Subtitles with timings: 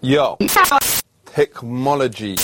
[0.00, 0.38] Yo,
[1.26, 2.36] technology.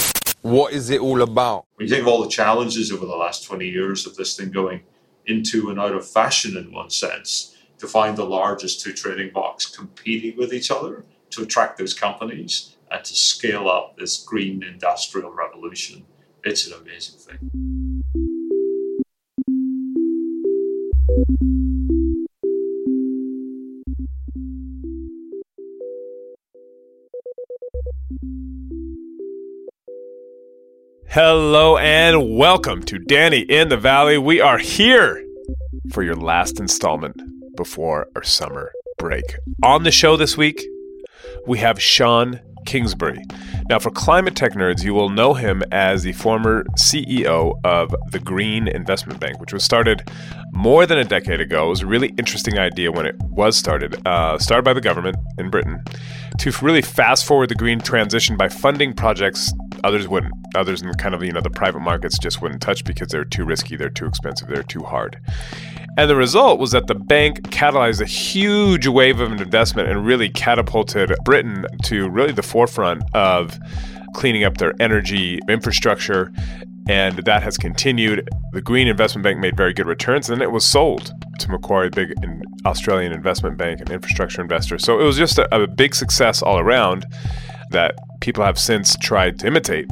[0.43, 1.65] What is it all about?
[1.76, 4.50] When you think of all the challenges over the last 20 years of this thing
[4.50, 4.83] going
[5.26, 9.66] into and out of fashion in one sense, to find the largest two trading blocs
[9.66, 15.30] competing with each other to attract those companies and to scale up this green industrial
[15.30, 16.06] revolution,
[16.44, 18.02] it's an amazing thing.
[31.18, 34.19] Hello and welcome to Danny in the Valley.
[34.19, 35.24] We are here
[35.91, 37.16] for your last installment
[37.57, 39.24] before our summer break.
[39.62, 40.62] On the show this week,
[41.47, 43.23] we have Shaun Kingsbury.
[43.70, 48.19] Now, for climate tech nerds, you will know him as the former CEO of the
[48.19, 50.11] Green Investment Bank, which was started
[50.52, 51.66] more than a decade ago.
[51.66, 55.16] It was a really interesting idea when it was started, uh, started by the government
[55.38, 55.83] in Britain,
[56.38, 59.52] to really fast forward the green transition by funding projects
[59.85, 60.33] others wouldn't.
[60.55, 63.45] Others in kind of you know the private markets just wouldn't touch because they're too
[63.45, 65.19] risky, they're too expensive, they're too hard.
[65.98, 70.28] And the result was that the bank catalyzed a huge wave of investment and really
[70.28, 73.58] catapulted Britain to really the forefront of
[74.14, 76.32] cleaning up their energy infrastructure.
[76.88, 78.26] And that has continued.
[78.52, 81.90] The Green Investment Bank made very good returns, and then it was sold to Macquarie,
[81.90, 82.14] big
[82.64, 84.78] Australian investment bank and infrastructure investor.
[84.78, 87.04] So it was just a, a big success all around
[87.72, 89.86] that people have since tried to imitate.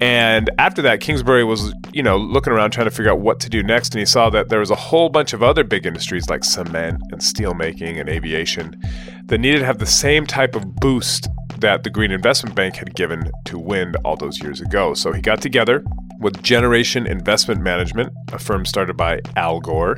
[0.00, 3.50] And after that, Kingsbury was, you know, looking around trying to figure out what to
[3.50, 3.92] do next.
[3.94, 7.02] And he saw that there was a whole bunch of other big industries like cement
[7.10, 8.80] and steelmaking and aviation
[9.26, 11.28] that needed to have the same type of boost
[11.64, 14.92] that the Green Investment Bank had given to wind all those years ago.
[14.92, 15.82] So he got together
[16.20, 19.96] with Generation Investment Management, a firm started by Al Gore.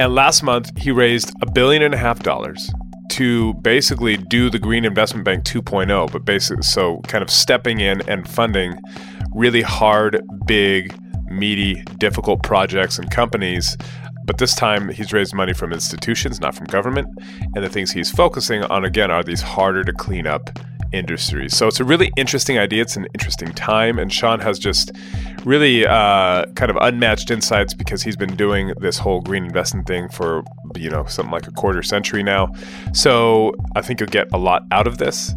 [0.00, 2.68] And last month, he raised a billion and a half dollars
[3.10, 8.02] to basically do the Green Investment Bank 2.0, but basically, so kind of stepping in
[8.08, 8.76] and funding
[9.32, 10.92] really hard, big,
[11.26, 13.76] meaty, difficult projects and companies.
[14.24, 17.08] But this time, he's raised money from institutions, not from government.
[17.54, 20.58] And the things he's focusing on, again, are these harder to clean up
[20.94, 21.56] industries.
[21.56, 22.82] So it's a really interesting idea.
[22.82, 23.98] It's an interesting time.
[23.98, 24.92] And Shaun has just
[25.44, 30.08] really uh, kind of unmatched insights because he's been doing this whole green investing thing
[30.08, 30.42] for,
[30.76, 32.48] you know, something like a quarter century now.
[32.92, 35.32] So I think you'll get a lot out of this.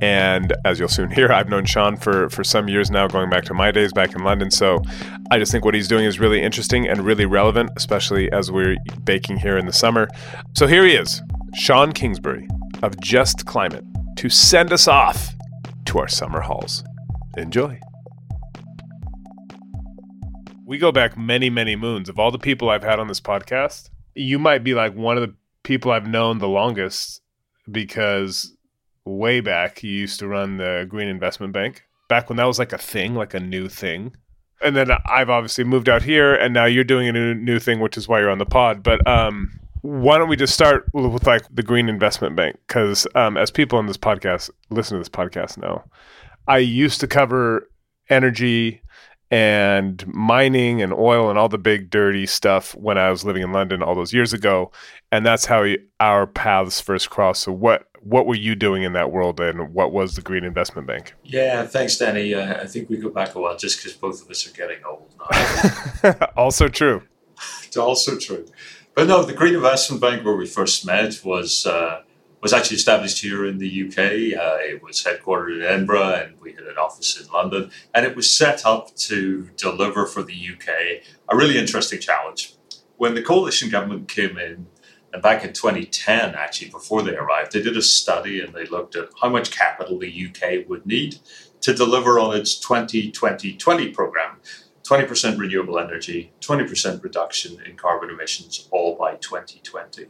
[0.00, 3.44] And as you'll soon hear, I've known Shaun for, for some years now, going back
[3.44, 4.50] to my days back in London.
[4.50, 4.82] So
[5.30, 8.76] I just think what he's doing is really interesting and really relevant, especially as we're
[9.04, 10.08] baking here in the summer.
[10.54, 11.22] So here he is,
[11.54, 12.48] Shaun Kingsbury
[12.82, 13.84] of Just Climate
[14.16, 15.28] to send us off
[15.86, 16.84] to our summer halls.
[17.36, 17.78] Enjoy.
[20.64, 22.08] We go back many, many moons.
[22.08, 25.22] Of all the people I've had on this podcast, you might be like one of
[25.22, 27.20] the people I've known the longest
[27.70, 28.56] because
[29.04, 31.84] way back you used to run the Green Investment Bank.
[32.08, 34.16] Back when that was like a thing, like a new thing.
[34.62, 37.80] And then I've obviously moved out here and now you're doing a new new thing,
[37.80, 38.82] which is why you're on the pod.
[38.82, 42.56] But um why don't we just start with like the Green Investment Bank?
[42.66, 45.84] Because um, as people on this podcast listen to this podcast know,
[46.48, 47.68] I used to cover
[48.08, 48.82] energy
[49.30, 53.50] and mining and oil and all the big dirty stuff when I was living in
[53.52, 54.70] London all those years ago,
[55.10, 57.42] and that's how we, our paths first crossed.
[57.42, 60.86] So what what were you doing in that world, and what was the Green Investment
[60.86, 61.14] Bank?
[61.24, 62.34] Yeah, thanks, Danny.
[62.34, 64.78] Uh, I think we go back a while just because both of us are getting
[64.84, 66.28] old now.
[66.36, 67.02] also true.
[67.64, 68.46] it's also true.
[68.94, 72.02] But no, the Green Investment Bank, where we first met, was uh,
[72.42, 73.98] was actually established here in the UK.
[73.98, 77.70] Uh, it was headquartered in Edinburgh, and we had an office in London.
[77.94, 82.54] And it was set up to deliver for the UK a really interesting challenge.
[82.96, 84.66] When the coalition government came in,
[85.12, 88.96] and back in 2010, actually, before they arrived, they did a study and they looked
[88.96, 91.18] at how much capital the UK would need
[91.60, 94.38] to deliver on its 2020 20 program.
[94.92, 100.04] 20% renewable energy, 20% reduction in carbon emissions, all by 2020.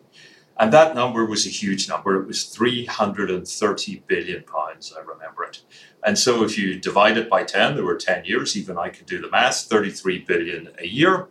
[0.59, 2.21] And that number was a huge number.
[2.21, 5.63] It was 330 billion pounds, I remember it.
[6.05, 9.07] And so if you divide it by 10, there were 10 years, even I could
[9.07, 11.29] do the math, 33 billion a year.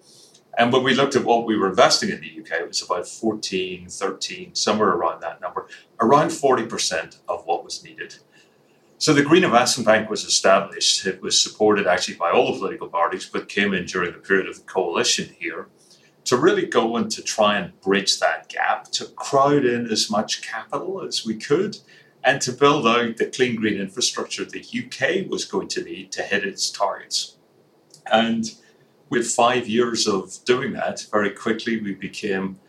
[0.57, 3.05] And when we looked at what we were investing in the UK, it was about
[3.05, 5.67] 14, 13, somewhere around that number,
[5.99, 8.15] around 40% of what was needed.
[9.01, 11.07] So the Green Investment Bank was established.
[11.07, 14.47] It was supported actually by all the political parties, but came in during the period
[14.47, 15.69] of the coalition here
[16.25, 20.43] to really go and to try and bridge that gap, to crowd in as much
[20.43, 21.77] capital as we could,
[22.23, 26.21] and to build out the clean green infrastructure the UK was going to need to
[26.21, 27.37] hit its targets.
[28.11, 28.51] And
[29.09, 32.59] with five years of doing that, very quickly we became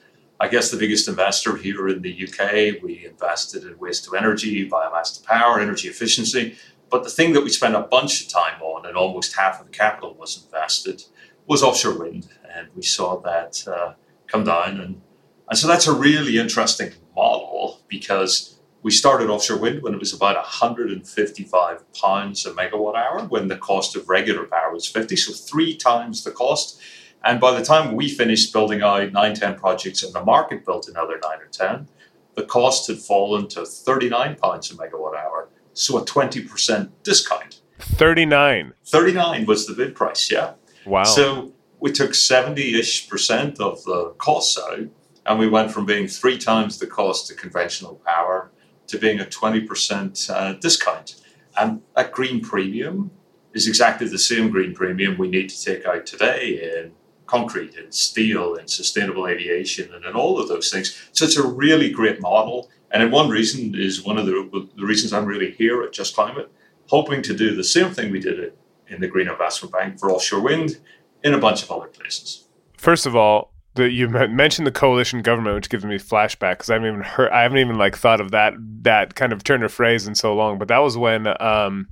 [0.43, 2.83] I guess the biggest investor here in the UK.
[2.83, 6.57] We invested in waste to energy, biomass to power, energy efficiency.
[6.91, 9.67] But the thing that we spent a bunch of time on, and almost half of
[9.67, 11.05] the capital was invested,
[11.47, 12.27] was offshore wind.
[12.53, 13.93] And we saw that uh,
[14.27, 14.81] come down.
[14.81, 15.01] And,
[15.49, 20.13] and so that's a really interesting model because we started offshore wind when it was
[20.13, 25.33] about 155 pounds a megawatt hour, when the cost of regular power was 50, so
[25.33, 26.81] three times the cost.
[27.25, 30.89] And by the time we finished building out nine, 10 projects and the market built
[30.89, 31.89] another nine or 10,
[32.35, 35.49] the cost had fallen to 39 pounds a megawatt hour.
[35.75, 37.61] So a 20% discount.
[37.79, 38.75] 39.
[38.85, 40.55] 39 was the bid price, yeah.
[40.87, 41.05] Wow.
[41.05, 44.89] So we took 70 ish percent of the costs out
[45.27, 48.51] and we went from being three times the cost of conventional power
[48.89, 51.17] to being a 20% uh, discount.
[51.57, 53.11] And that green premium
[53.53, 56.93] is exactly the same green premium we need to take out today in
[57.33, 60.89] concrete and steel and sustainable aviation and in all of those things.
[61.13, 62.69] So it's a really great model.
[62.91, 66.53] And one reason is one of the, the reasons I'm really here at Just Climate,
[66.89, 68.53] hoping to do the same thing we did
[68.89, 70.79] in the Green Investment Bank for offshore wind
[71.25, 72.49] in a bunch of other places.
[72.77, 76.75] First of all, the, you mentioned the coalition government, which gives me flashback because I
[76.75, 78.53] haven't even heard, I haven't even like thought of that
[78.83, 80.59] that kind of turn of phrase in so long.
[80.59, 81.89] But that was when um,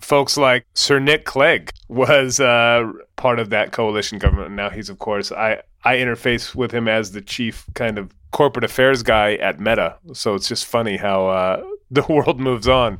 [0.00, 4.52] folks like Sir Nick Clegg was uh, part of that coalition government.
[4.52, 8.64] Now he's, of course, I I interface with him as the chief kind of corporate
[8.64, 9.96] affairs guy at Meta.
[10.12, 12.98] So it's just funny how uh, the world moves on.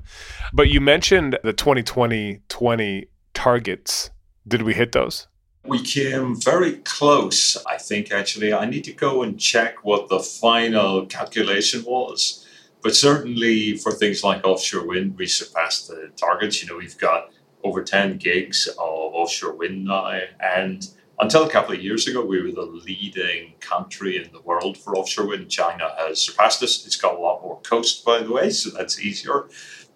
[0.52, 4.10] But you mentioned the 2020 20 targets.
[4.48, 5.26] Did we hit those?
[5.64, 8.52] We came very close, I think, actually.
[8.52, 12.45] I need to go and check what the final calculation was.
[12.86, 16.62] But certainly for things like offshore wind, we surpassed the targets.
[16.62, 17.32] You know, we've got
[17.64, 20.20] over 10 gigs of offshore wind now.
[20.38, 20.88] And
[21.18, 24.94] until a couple of years ago, we were the leading country in the world for
[24.94, 25.50] offshore wind.
[25.50, 26.86] China has surpassed us.
[26.86, 29.48] It's got a lot more coast, by the way, so that's easier.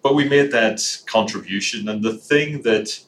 [0.03, 1.87] But we made that contribution.
[1.87, 2.99] And the thing that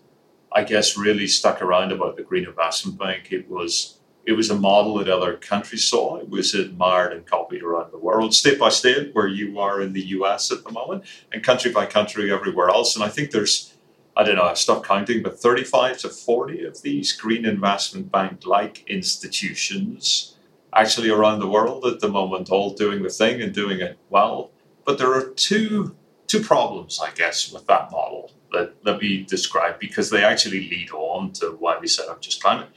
[0.53, 3.31] I guess, really stuck around about the Green Investment Bank.
[3.31, 6.17] It was it was a model that other countries saw.
[6.17, 9.93] It was admired and copied around the world, state by state, where you are in
[9.93, 12.95] the US at the moment, and country by country everywhere else.
[12.95, 13.73] And I think there's,
[14.15, 18.45] I don't know, I've stopped counting, but 35 to 40 of these Green Investment Bank
[18.45, 20.35] like institutions
[20.75, 24.51] actually around the world at the moment, all doing the thing and doing it well.
[24.85, 25.95] But there are two
[26.27, 30.89] two problems, I guess, with that model that, that we describe because they actually lead
[30.91, 32.69] on to why we set up Just Climate.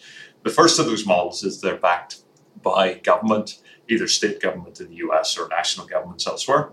[0.47, 2.21] The first of those models is they're backed
[2.63, 3.59] by government,
[3.89, 6.71] either state government in the US or national governments elsewhere.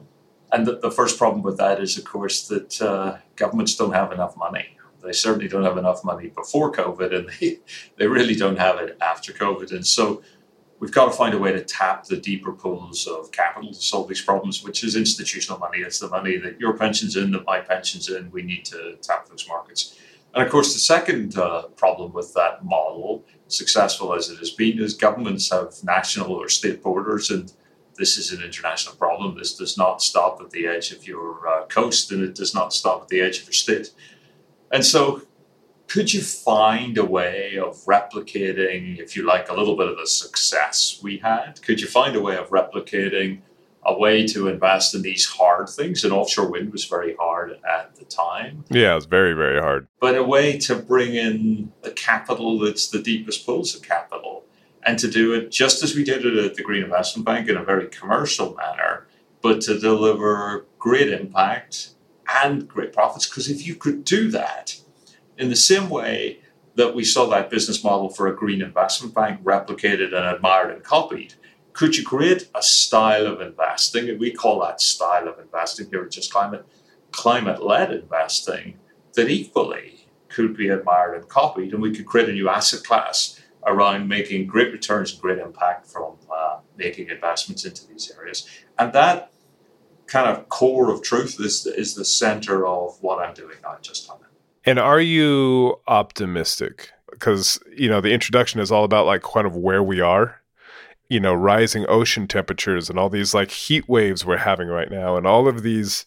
[0.52, 4.12] And the, the first problem with that is, of course, that uh, governments don't have
[4.12, 4.78] enough money.
[5.04, 7.62] They certainly don't have enough money before COVID, and they,
[7.98, 9.72] they really don't have it after COVID.
[9.72, 10.22] And so
[10.78, 14.08] we've got to find a way to tap the deeper pools of capital to solve
[14.08, 15.80] these problems, which is institutional money.
[15.80, 18.30] It's the money that your pension's in, that my pension's in.
[18.30, 19.96] We need to tap those markets.
[20.34, 23.24] And of course, the second uh, problem with that model,
[23.54, 27.54] successful as it has been, is governments have national or state borders, and
[27.98, 29.38] this is an international problem.
[29.38, 32.74] This does not stop at the edge of your uh, coast, and it does not
[32.74, 33.92] stop at the edge of your state.
[34.72, 35.22] And so
[35.88, 40.08] could you find a way of replicating, if you like, a little bit of the
[40.08, 41.62] success we had?
[41.62, 43.42] Could you find a way of replicating
[43.86, 46.04] a way to invest in these hard things?
[46.04, 48.66] And offshore wind was very hard at the time.
[48.70, 49.88] Yeah, it was very, very hard.
[50.00, 54.46] But a way to bring in the capital that's the deepest pools of capital
[54.86, 57.58] and to do it just as we did it at the Green Investment Bank in
[57.58, 59.08] a very commercial manner,
[59.42, 61.92] but to deliver great impact
[62.44, 63.28] and great profits.
[63.28, 64.80] Because if you could do that,
[65.38, 66.40] in the same way
[66.76, 70.84] that we saw that business model for a green investment bank replicated and admired and
[70.84, 71.36] copied,
[71.74, 74.10] could you create a style of investing?
[74.10, 76.66] And we call that style of investing here at Just Climate,
[77.12, 78.80] climate led investing,
[79.16, 81.74] that equally could be admired and copied.
[81.74, 85.88] And we could create a new asset class around making great returns and great impact
[85.88, 88.48] from uh, making investments into these areas.
[88.78, 89.32] And that
[90.08, 94.08] kind of core of truth is, is the center of what I'm doing now, Just
[94.08, 94.28] Climate.
[94.66, 96.92] And are you optimistic?
[97.10, 100.40] Because, you know, the introduction is all about like kind of where we are,
[101.14, 105.16] you know, rising ocean temperatures and all these like heat waves we're having right now,
[105.16, 106.06] and all of these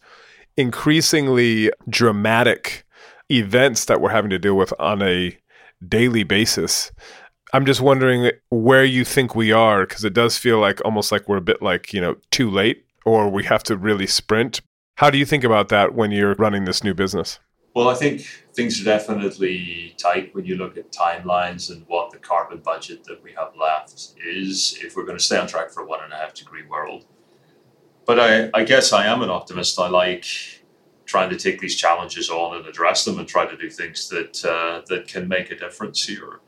[0.56, 2.84] increasingly dramatic
[3.30, 5.36] events that we're having to deal with on a
[5.86, 6.90] daily basis.
[7.52, 11.28] I'm just wondering where you think we are because it does feel like almost like
[11.28, 14.60] we're a bit like, you know, too late or we have to really sprint.
[14.96, 17.38] How do you think about that when you're running this new business?
[17.76, 18.22] Well, I think
[18.54, 23.22] things are definitely tight when you look at timelines and what the carbon budget that
[23.22, 26.10] we have left is if we're going to stay on track for a one and
[26.10, 27.04] a half degree world.
[28.06, 29.78] But I, I guess I am an optimist.
[29.78, 30.24] I like
[31.04, 34.42] trying to take these challenges on and address them and try to do things that
[34.42, 36.40] uh, that can make a difference here.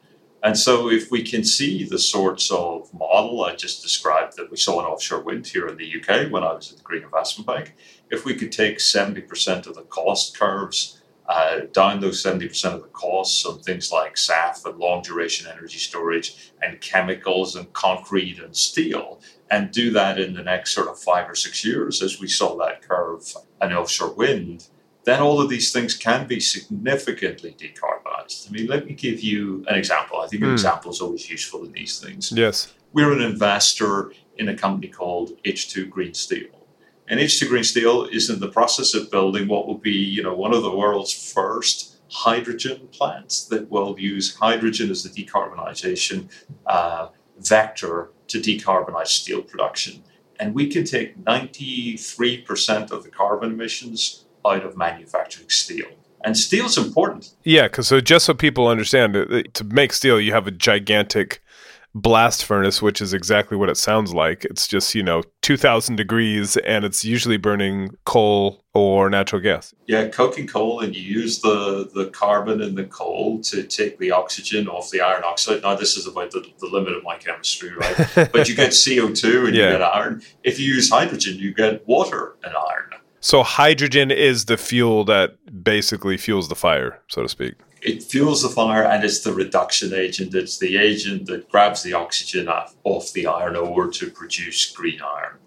[0.42, 4.56] And so, if we can see the sorts of model I just described that we
[4.56, 7.47] saw in offshore wind here in the UK when I was at the Green Investment
[7.47, 7.75] Bank,
[8.11, 10.98] if we could take 70% of the cost curves
[11.28, 15.78] uh, down those 70% of the costs on things like SAF and long duration energy
[15.78, 19.20] storage and chemicals and concrete and steel,
[19.50, 22.56] and do that in the next sort of five or six years, as we saw
[22.56, 24.68] that curve in offshore wind,
[25.04, 28.49] then all of these things can be significantly decarbonized.
[28.49, 30.20] I mean, let me give you an example.
[30.20, 30.54] I think an hmm.
[30.54, 32.32] example is always useful in these things.
[32.32, 32.75] Yes.
[32.92, 36.58] We're an investor in a company called H2 Green Steel.
[37.09, 40.35] And H2 Green Steel is in the process of building what will be, you know,
[40.35, 46.29] one of the world's first hydrogen plants that will use hydrogen as the decarbonization
[46.67, 50.03] uh, vector to decarbonize steel production.
[50.38, 55.87] And we can take 93% of the carbon emissions out of manufacturing steel.
[56.25, 57.35] And steel's important.
[57.45, 61.43] Yeah, because so just so people understand, to make steel, you have a gigantic
[61.95, 64.45] blast furnace, which is exactly what it sounds like.
[64.45, 69.75] It's just, you know, 2000 degrees and it's usually burning coal or natural gas.
[69.87, 74.12] Yeah, coking coal, and you use the, the carbon in the coal to take the
[74.12, 75.62] oxygen off the iron oxide.
[75.62, 78.30] Now, this is about the, the limit of my chemistry, right?
[78.33, 79.66] but you get CO2 and yeah.
[79.66, 80.23] you get iron.
[80.45, 82.90] If you use hydrogen, you get water and iron.
[83.21, 88.42] So, hydrogen is the fuel that basically fuels the fire, so to speak it fuels
[88.42, 90.35] the fire and it's the reduction agent.
[90.35, 95.00] It's the agent that grabs the oxygen off off the iron ore to produce green
[95.00, 95.38] iron.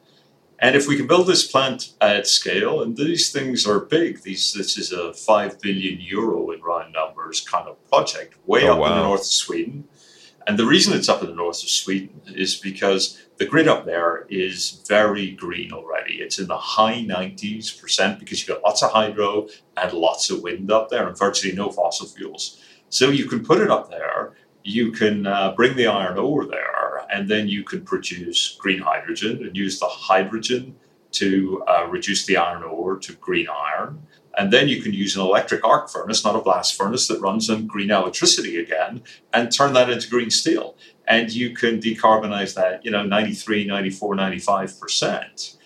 [0.59, 4.53] And if we can build this plant at scale, and these things are big, these
[4.53, 8.79] this is a five billion euro in round numbers kind of project, way oh, up
[8.79, 8.91] wow.
[8.91, 9.85] in the north of Sweden.
[10.47, 13.85] And the reason it's up in the north of Sweden is because the grid up
[13.85, 16.21] there is very green already.
[16.21, 20.43] It's in the high 90s percent because you've got lots of hydro and lots of
[20.43, 22.61] wind up there and virtually no fossil fuels.
[22.89, 24.33] So you can put it up there,
[24.63, 29.43] you can uh, bring the iron ore there, and then you can produce green hydrogen
[29.43, 30.75] and use the hydrogen
[31.13, 34.03] to uh, reduce the iron ore to green iron.
[34.37, 37.49] And then you can use an electric arc furnace, not a blast furnace, that runs
[37.49, 40.75] on green electricity again, and turn that into green steel.
[41.07, 45.57] And you can decarbonize that, you know, 93, 94, 95%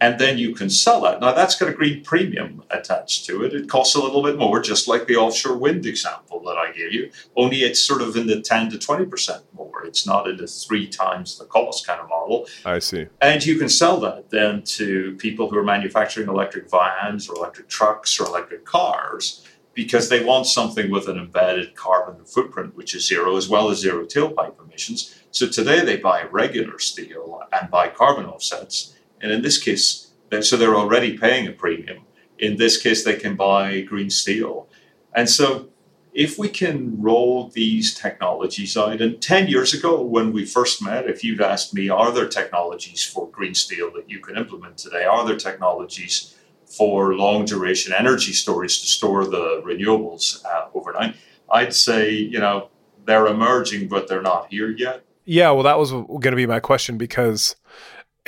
[0.00, 1.20] and then you can sell it.
[1.20, 3.54] Now that's got a green premium attached to it.
[3.54, 6.92] It costs a little bit more, just like the offshore wind example that I gave
[6.92, 7.10] you.
[7.36, 9.84] Only it's sort of in the ten to twenty percent more.
[9.84, 12.46] It's not in the three times the cost kind of model.
[12.64, 13.06] I see.
[13.20, 17.68] And you can sell that then to people who are manufacturing electric vans or electric
[17.68, 23.06] trucks or electric cars because they want something with an embedded carbon footprint, which is
[23.06, 25.22] zero, as well as zero tailpipe emissions.
[25.30, 30.10] So today they buy regular steel and buy carbon offsets and in this case,
[30.40, 32.04] so they're already paying a premium.
[32.38, 34.68] In this case, they can buy green steel.
[35.14, 35.68] And so
[36.12, 41.08] if we can roll these technologies out, and 10 years ago when we first met,
[41.08, 45.04] if you'd asked me, are there technologies for green steel that you can implement today?
[45.04, 46.34] Are there technologies
[46.66, 51.14] for long duration energy storage to store the renewables uh, overnight?
[51.50, 52.68] I'd say, you know,
[53.04, 55.04] they're emerging, but they're not here yet.
[55.24, 57.54] Yeah, well, that was going to be my question because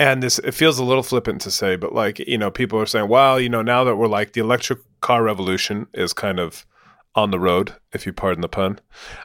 [0.01, 2.87] and this it feels a little flippant to say but like you know people are
[2.87, 6.67] saying well you know now that we're like the electric car revolution is kind of
[7.15, 8.79] on the road if you pardon the pun.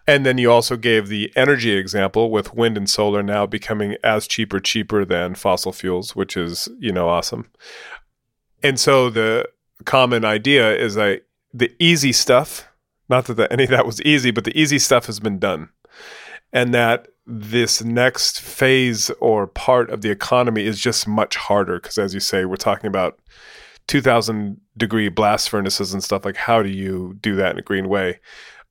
[0.07, 4.27] And then you also gave the energy example with wind and solar now becoming as
[4.27, 7.49] cheaper cheaper than fossil fuels which is you know awesome.
[8.63, 9.47] And so the
[9.85, 12.67] common idea is that the easy stuff
[13.07, 15.69] not that the, any of that was easy but the easy stuff has been done
[16.55, 21.97] and that this next phase or part of the economy is just much harder because
[21.97, 23.19] as you say we're talking about
[23.87, 27.89] 2000 degree blast furnaces and stuff like how do you do that in a green
[27.89, 28.19] way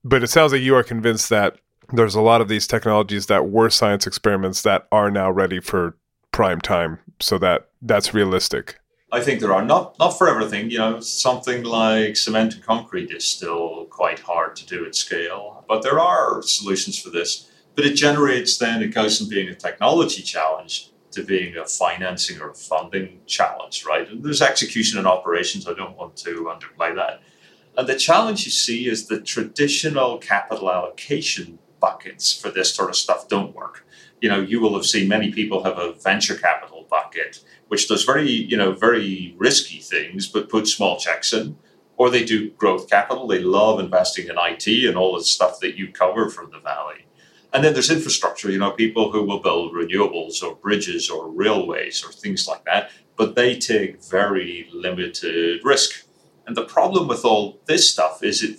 [0.02, 1.58] but it sounds like you are convinced that
[1.92, 5.96] there's a lot of these technologies that were science experiments that are now ready for
[6.32, 8.76] prime time so that that's realistic
[9.12, 10.70] I think there are not not for everything.
[10.70, 15.64] You know, something like cement and concrete is still quite hard to do at scale,
[15.68, 17.48] but there are solutions for this.
[17.74, 22.40] But it generates then, it goes from being a technology challenge to being a financing
[22.40, 24.08] or funding challenge, right?
[24.08, 25.66] And there's execution and operations.
[25.66, 27.20] I don't want to underplay that.
[27.76, 32.96] And the challenge you see is the traditional capital allocation buckets for this sort of
[32.96, 33.86] stuff don't work.
[34.20, 38.04] You know, you will have seen many people have a venture capital bucket, which does
[38.04, 41.56] very, you know, very risky things, but puts small checks in.
[41.96, 43.26] or they do growth capital.
[43.26, 47.06] They love investing in IT and all the stuff that you cover from the Valley.
[47.54, 52.04] And then there's infrastructure, you know, people who will build renewables or bridges or railways
[52.04, 56.04] or things like that, but they take very limited risk.
[56.48, 58.58] And the problem with all this stuff is it,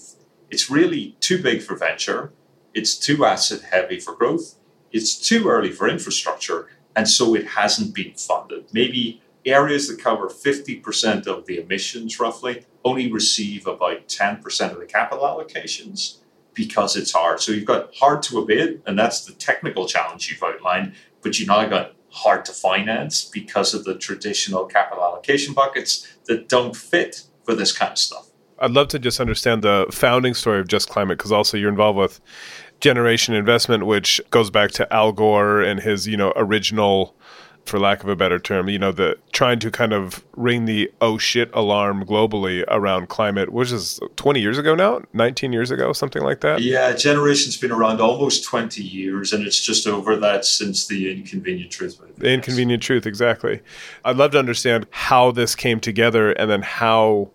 [0.49, 2.31] it's really too big for venture,
[2.73, 4.55] it's too asset heavy for growth,
[4.93, 8.67] it's too early for infrastructure, and so it hasn't been funded.
[8.71, 14.85] Maybe areas that cover 50% of the emissions roughly only receive about 10% of the
[14.85, 16.19] capital allocations
[16.55, 17.39] because it's hard.
[17.41, 21.45] So you've got hard to abate, and that's the technical challenge you've outlined, but you
[21.45, 27.24] now got hard to finance because of the traditional capital allocation buckets that don't fit
[27.43, 28.29] for this kind of stuff.
[28.57, 32.00] I'd love to just understand the founding story of Just Climate because also you're involved
[32.00, 32.21] with
[32.79, 37.15] Generation Investment, which goes back to Al Gore and his, you know, original
[37.65, 40.91] for lack of a better term, you know, the trying to kind of ring the
[41.01, 45.91] oh shit alarm globally around climate, which is 20 years ago now, 19 years ago,
[45.91, 46.62] something like that.
[46.62, 51.72] Yeah, Generation's been around almost 20 years, and it's just over that since the Inconvenient
[51.72, 52.00] Truth.
[52.17, 53.62] The Inconvenient Truth, exactly.
[54.03, 57.31] I'd love to understand how this came together and then how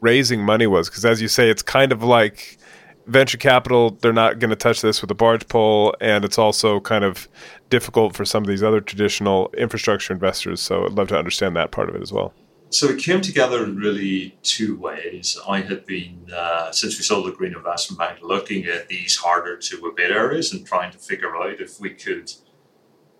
[0.00, 2.58] raising money was, because as you say, it's kind of like
[3.06, 6.80] venture capital, they're not going to touch this with a barge pole, and it's also
[6.80, 7.28] kind of
[7.70, 10.60] difficult for some of these other traditional infrastructure investors.
[10.60, 12.32] So I'd love to understand that part of it as well.
[12.70, 15.38] So it came together in really two ways.
[15.48, 19.56] I had been, uh, since we sold the Green Investment Bank, looking at these harder
[19.56, 22.32] to abate areas and trying to figure out if we could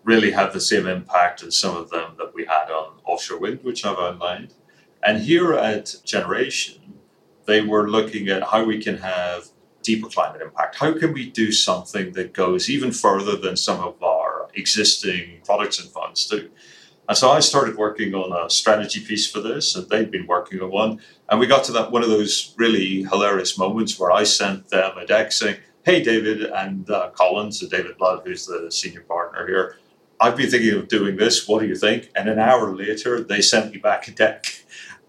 [0.03, 3.61] really have the same impact in some of them that we had on offshore wind,
[3.62, 4.55] which I've outlined.
[5.07, 6.95] And here at Generation,
[7.47, 9.50] they were looking at how we can have
[9.85, 10.76] deeper climate impact?
[10.76, 15.79] How can we do something that goes even further than some of our existing products
[15.79, 16.50] and funds do?
[17.09, 20.61] And so I started working on a strategy piece for this, and they'd been working
[20.62, 21.00] on one.
[21.29, 24.97] And we got to that one of those really hilarious moments where I sent them
[24.97, 29.47] a deck saying, Hey, David and uh, Collins, so David Blood, who's the senior partner
[29.47, 29.76] here,
[30.19, 31.47] I've been thinking of doing this.
[31.47, 32.09] What do you think?
[32.17, 34.47] And an hour later, they sent me back a deck.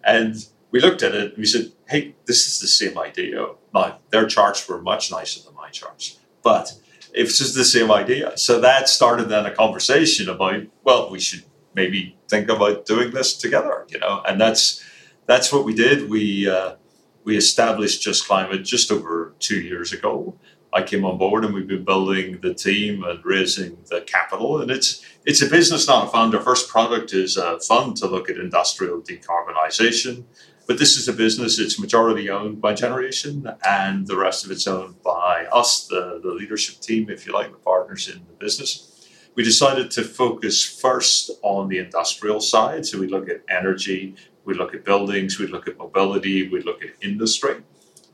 [0.03, 0.35] And
[0.75, 3.47] we looked at it and we said, hey, this is the same idea.
[3.73, 6.73] Now, their charts were much nicer than my charts, but
[7.13, 8.37] it's just the same idea.
[8.37, 13.37] So that started then a conversation about, well, we should maybe think about doing this
[13.37, 14.83] together, you know, and that's
[15.27, 16.09] that's what we did.
[16.09, 16.75] We uh,
[17.23, 20.37] we established Just Climate just over two years ago.
[20.73, 24.61] I came on board and we've been building the team and raising the capital.
[24.61, 26.35] And it's it's a business, not a fund.
[26.35, 30.25] Our first product is a fund to look at industrial decarbonisation.
[30.67, 34.65] But this is a business, it's majority owned by Generation, and the rest of it's
[34.65, 38.91] owned by us, the, the leadership team, if you like, the partners in the business.
[39.35, 42.85] We decided to focus first on the industrial side.
[42.85, 46.83] So we look at energy, we look at buildings, we look at mobility, we look
[46.83, 47.61] at industry,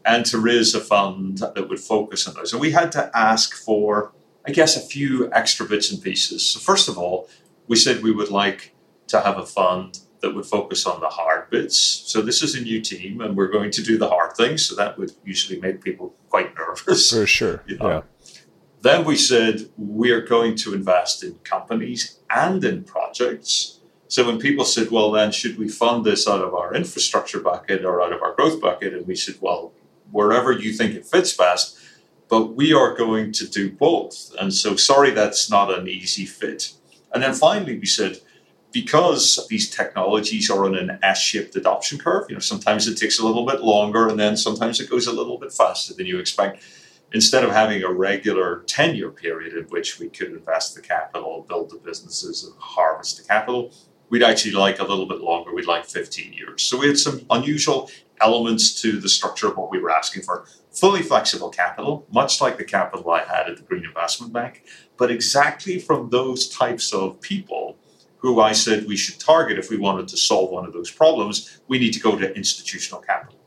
[0.03, 2.51] and to raise a fund that would focus on those.
[2.51, 4.11] And we had to ask for,
[4.45, 6.43] I guess, a few extra bits and pieces.
[6.43, 7.29] So, first of all,
[7.67, 8.73] we said we would like
[9.07, 11.77] to have a fund that would focus on the hard bits.
[11.77, 14.65] So this is a new team, and we're going to do the hard things.
[14.65, 17.11] So that would usually make people quite nervous.
[17.11, 17.63] For sure.
[17.67, 17.89] You know?
[17.89, 18.01] Yeah.
[18.81, 23.79] Then we said we are going to invest in companies and in projects.
[24.07, 27.85] So when people said, "Well, then should we fund this out of our infrastructure bucket
[27.85, 29.73] or out of our growth bucket?" and we said, "Well,
[30.11, 31.77] wherever you think it fits best."
[32.27, 34.33] But we are going to do both.
[34.39, 36.71] And so, sorry, that's not an easy fit.
[37.13, 38.21] And then finally, we said,
[38.71, 43.25] because these technologies are on an S-shaped adoption curve, you know, sometimes it takes a
[43.25, 46.63] little bit longer and then sometimes it goes a little bit faster than you expect.
[47.13, 51.69] Instead of having a regular 10-year period in which we could invest the capital, build
[51.69, 53.73] the businesses, and harvest the capital,
[54.09, 55.53] we'd actually like a little bit longer.
[55.53, 56.63] We'd like 15 years.
[56.63, 57.89] So we had some unusual
[58.21, 60.45] elements to the structure of what we were asking for.
[60.71, 64.63] Fully flexible capital, much like the capital I had at the Green Investment Bank,
[64.95, 67.77] but exactly from those types of people
[68.21, 71.59] who I said we should target if we wanted to solve one of those problems,
[71.67, 73.39] we need to go to institutional capital.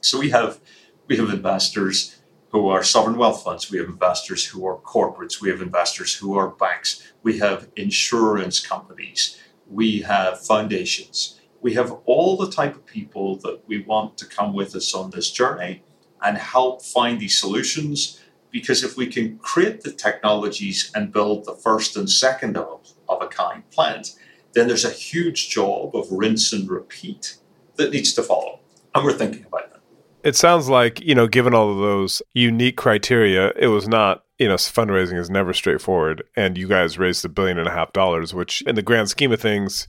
[0.00, 0.60] So we have
[1.06, 2.18] we have investors
[2.50, 6.36] who are sovereign wealth funds, we have investors who are corporates, we have investors who
[6.36, 9.38] are banks, we have insurance companies,
[9.70, 11.38] we have foundations.
[11.60, 15.10] We have all the type of people that we want to come with us on
[15.10, 15.82] this journey
[16.22, 21.54] and help find these solutions because if we can create the technologies and build the
[21.54, 24.14] first and second of, of a kind plant,
[24.52, 27.36] then there's a huge job of rinse and repeat
[27.76, 28.60] that needs to follow.
[28.94, 29.80] And we're thinking about that.
[30.24, 34.48] It sounds like, you know, given all of those unique criteria, it was not, you
[34.48, 36.22] know, fundraising is never straightforward.
[36.36, 39.32] And you guys raised a billion and a half dollars, which in the grand scheme
[39.32, 39.86] of things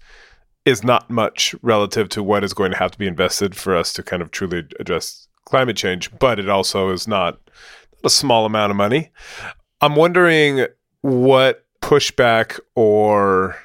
[0.66, 3.92] is not much relative to what is going to have to be invested for us
[3.94, 7.40] to kind of truly address climate change, but it also is not
[8.04, 9.12] a small amount of money.
[9.82, 10.68] I'm wondering
[11.02, 13.58] what pushback or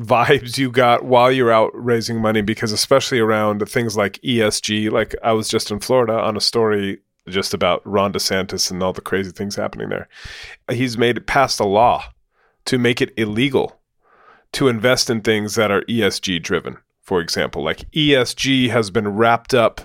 [0.00, 5.14] vibes you got while you're out raising money because especially around things like ESG like
[5.22, 9.00] I was just in Florida on a story just about Ron DeSantis and all the
[9.00, 10.08] crazy things happening there.
[10.70, 12.04] He's made passed a law
[12.64, 13.80] to make it illegal
[14.52, 16.76] to invest in things that are ESG driven.
[17.02, 19.82] For example, like ESG has been wrapped up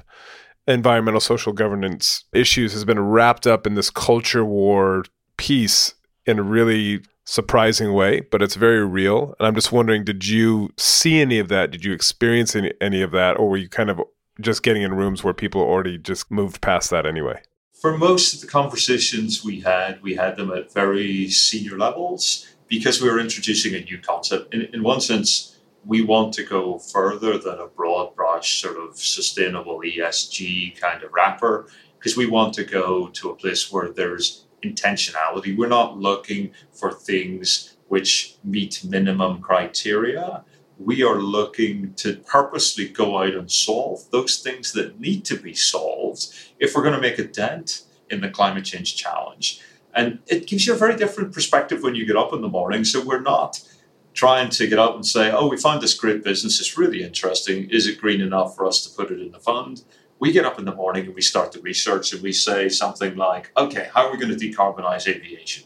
[0.67, 5.05] environmental social governance issues has been wrapped up in this culture war
[5.37, 5.93] piece
[6.25, 9.35] in a really surprising way, but it's very real.
[9.37, 11.71] And I'm just wondering, did you see any of that?
[11.71, 13.37] Did you experience any, any of that?
[13.37, 14.01] Or were you kind of
[14.39, 17.41] just getting in rooms where people already just moved past that anyway?
[17.73, 23.01] For most of the conversations we had, we had them at very senior levels because
[23.01, 24.53] we were introducing a new concept.
[24.53, 28.97] In, in one sense, we want to go further than a broad brush sort of
[28.97, 31.67] sustainable ESG kind of wrapper
[31.99, 35.55] because we want to go to a place where there's intentionality.
[35.55, 40.43] We're not looking for things which meet minimum criteria.
[40.77, 45.53] We are looking to purposely go out and solve those things that need to be
[45.53, 46.27] solved
[46.59, 49.61] if we're going to make a dent in the climate change challenge.
[49.93, 52.83] And it gives you a very different perspective when you get up in the morning.
[52.83, 53.61] So we're not
[54.13, 57.69] trying to get up and say, oh, we found this great business, it's really interesting.
[57.69, 59.83] Is it green enough for us to put it in the fund?
[60.19, 63.15] We get up in the morning and we start the research and we say something
[63.15, 65.65] like, okay, how are we going to decarbonize aviation?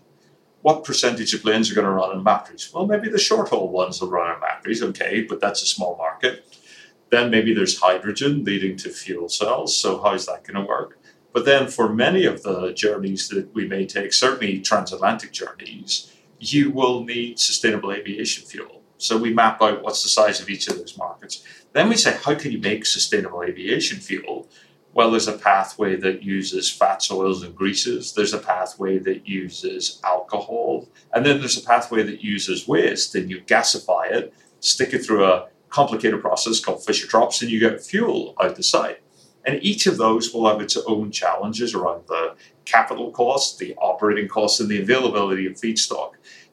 [0.62, 2.72] What percentage of planes are going to run on batteries?
[2.74, 5.96] Well, maybe the short haul ones will run on batteries, okay, but that's a small
[5.98, 6.46] market.
[7.10, 9.76] Then maybe there's hydrogen leading to fuel cells.
[9.76, 11.00] So, how's that going to work?
[11.34, 16.72] But then, for many of the journeys that we may take, certainly transatlantic journeys, you
[16.72, 18.82] will need sustainable aviation fuel.
[18.98, 21.44] So, we map out what's the size of each of those markets.
[21.74, 24.48] Then we say, how can you make sustainable aviation fuel?
[24.94, 28.14] Well, there's a pathway that uses fats, oils, and greases.
[28.14, 30.90] There's a pathway that uses alcohol.
[31.14, 33.16] And then there's a pathway that uses waste.
[33.16, 37.82] And you gasify it, stick it through a complicated process called Fischer-Tropsch, and you get
[37.82, 38.98] fuel out the side.
[39.46, 44.28] And each of those will have its own challenges around the capital cost, the operating
[44.28, 46.12] cost, and the availability of feedstock.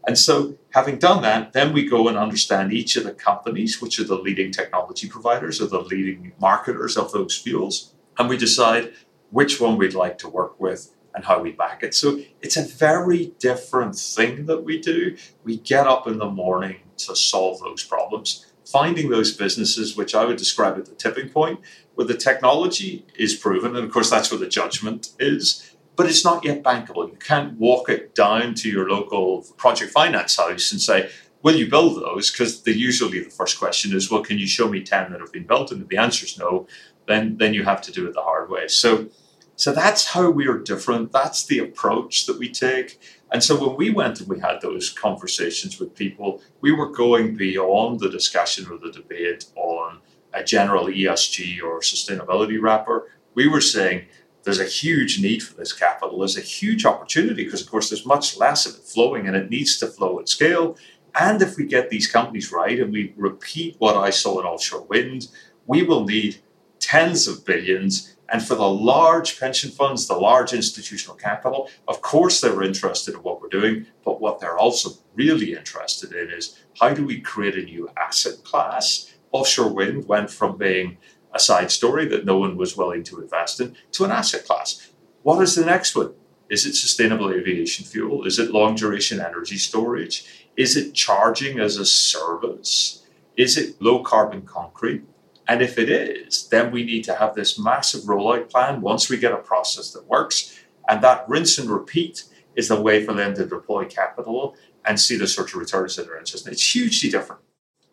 [0.09, 4.01] And so, having done that, then we go and understand each of the companies, which
[4.01, 8.95] are the leading technology providers or the leading marketers of those fuels, and we decide
[9.29, 11.95] which one we'd like to work with and how we back it.
[11.95, 15.15] So, it's a very different thing that we do.
[15.45, 20.25] We get up in the morning to solve those problems, finding those businesses, which I
[20.25, 21.61] would describe at the tipping point,
[21.97, 26.25] where the technology is proven, and of course, that's where the judgment is but it's
[26.25, 27.11] not yet bankable.
[27.11, 31.11] You can't walk it down to your local project finance house and say,
[31.43, 32.31] Will you build those?
[32.31, 35.47] Because usually the first question is, Well, can you show me 10 that have been
[35.47, 35.73] built?
[35.73, 36.69] And if the answer is no,
[37.09, 38.69] then, then you have to do it the hard way.
[38.69, 39.09] So,
[39.57, 41.11] so that's how we are different.
[41.11, 43.01] That's the approach that we take.
[43.33, 47.35] And so when we went and we had those conversations with people, we were going
[47.35, 49.99] beyond the discussion or the debate on
[50.33, 53.11] a general ESG or sustainability wrapper.
[53.35, 54.07] We were saying,
[54.49, 56.21] there's a huge need for this capital.
[56.21, 59.51] There's a huge opportunity because, of course, there's much less of it flowing and it
[59.51, 60.79] needs to flow at scale.
[61.15, 64.87] And if we get these companies right and we repeat what I saw in offshore
[64.87, 65.29] wind,
[65.67, 66.39] we will need
[66.81, 68.17] tens of billions.
[68.31, 73.23] And for the large pension funds, the large institutional capital, of course, they're interested in
[73.23, 73.85] what we're doing.
[74.03, 78.45] But what they're also really interested in is how do we create a new asset
[78.45, 79.13] class?
[79.31, 80.97] Offshore wind went from being
[81.33, 84.91] a side story that no one was willing to invest in to an asset class.
[85.23, 86.15] What is the next one?
[86.49, 88.25] Is it sustainable aviation fuel?
[88.25, 90.47] Is it long duration energy storage?
[90.57, 93.05] Is it charging as a service?
[93.37, 95.05] Is it low carbon concrete?
[95.47, 99.17] And if it is, then we need to have this massive rollout plan once we
[99.17, 100.59] get a process that works.
[100.89, 102.25] And that rinse and repeat
[102.57, 106.09] is the way for them to deploy capital and see the sort of returns that
[106.09, 106.53] are interesting.
[106.53, 107.43] It's hugely different.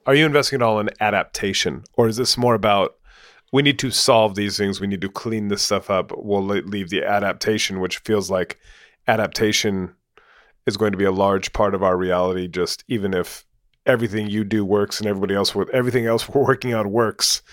[0.05, 2.95] Are you investing at all in adaptation, or is this more about
[3.55, 4.81] we need to solve these things.
[4.81, 6.11] We need to clean this stuff up.
[6.13, 8.59] We'll leave the adaptation, which feels like
[9.07, 9.95] adaptation
[10.67, 12.49] is going to be a large part of our reality.
[12.49, 13.45] Just even if
[13.85, 17.43] everything you do works and everybody else with everything else we're working on works,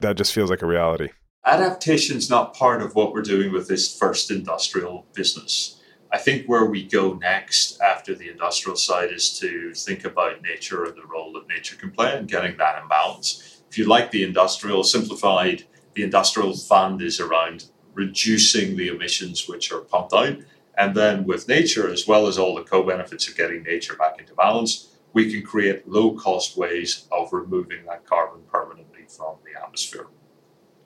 [0.00, 1.08] that just feels like a reality.
[1.46, 5.80] Adaptation is not part of what we're doing with this first industrial business.
[6.12, 10.84] I think where we go next after the industrial side is to think about nature
[10.84, 14.10] and the role that nature can play and getting that in balance if you like
[14.10, 20.36] the industrial, simplified, the industrial fund is around reducing the emissions which are pumped out.
[20.78, 24.20] And then with nature, as well as all the co benefits of getting nature back
[24.20, 29.58] into balance, we can create low cost ways of removing that carbon permanently from the
[29.58, 30.06] atmosphere.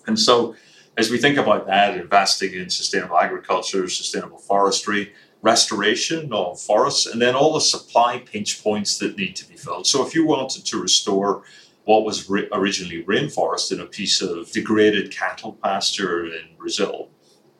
[0.07, 0.55] And so,
[0.97, 5.13] as we think about that, investing in sustainable agriculture, sustainable forestry,
[5.43, 9.89] restoration of forests, and then all the supply pinch points that need to be filled.
[9.89, 11.43] So, if you wanted to restore
[11.85, 17.11] what was ri- originally rainforest in a piece of degraded cattle pasture in Brazil,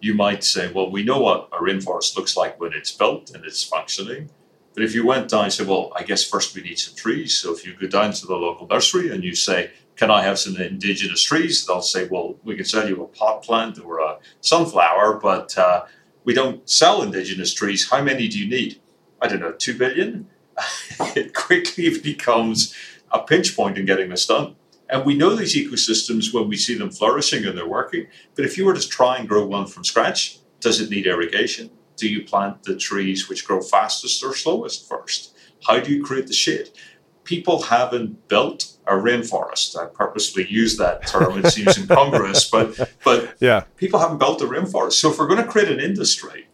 [0.01, 3.45] you might say, well, we know what a rainforest looks like when it's built and
[3.45, 4.31] it's functioning.
[4.75, 7.37] But if you went down and said, well, I guess first we need some trees.
[7.37, 10.39] So if you go down to the local nursery and you say, can I have
[10.39, 11.67] some indigenous trees?
[11.67, 15.85] They'll say, well, we can sell you a pot plant or a sunflower, but uh,
[16.25, 17.91] we don't sell indigenous trees.
[17.91, 18.81] How many do you need?
[19.21, 20.29] I don't know, two billion?
[21.17, 22.75] it quickly becomes
[23.11, 24.57] a pinch point in getting this done.
[24.89, 28.07] And we know these ecosystems when we see them flourishing and they're working.
[28.35, 31.71] But if you were to try and grow one from scratch, does it need irrigation?
[31.97, 35.37] Do you plant the trees which grow fastest or slowest first?
[35.67, 36.71] How do you create the shade?
[37.25, 39.77] People haven't built a rainforest.
[39.77, 41.45] I purposely use that term.
[41.45, 43.65] It seems incongruous, but but yeah.
[43.77, 44.95] people haven't built a rainforest.
[44.95, 46.49] So if we're going to create an industry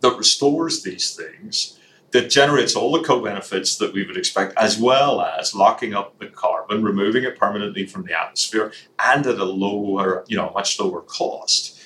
[0.00, 1.77] that restores these things,
[2.10, 6.26] that generates all the co-benefits that we would expect, as well as locking up the
[6.26, 11.02] carbon, removing it permanently from the atmosphere, and at a lower, you know, much lower
[11.02, 11.78] cost,